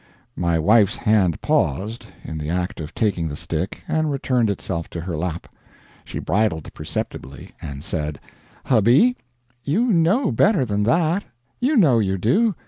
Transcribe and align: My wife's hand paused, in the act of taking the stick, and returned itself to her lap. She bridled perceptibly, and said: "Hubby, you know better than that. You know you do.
My 0.35 0.57
wife's 0.57 0.97
hand 0.97 1.39
paused, 1.41 2.07
in 2.23 2.39
the 2.39 2.49
act 2.49 2.79
of 2.81 2.95
taking 2.95 3.27
the 3.27 3.35
stick, 3.35 3.83
and 3.87 4.09
returned 4.09 4.49
itself 4.49 4.89
to 4.89 5.01
her 5.01 5.15
lap. 5.15 5.45
She 6.05 6.17
bridled 6.17 6.73
perceptibly, 6.73 7.51
and 7.61 7.83
said: 7.83 8.19
"Hubby, 8.65 9.15
you 9.63 9.93
know 9.93 10.31
better 10.31 10.65
than 10.65 10.81
that. 10.85 11.25
You 11.59 11.75
know 11.77 11.99
you 11.99 12.17
do. 12.17 12.55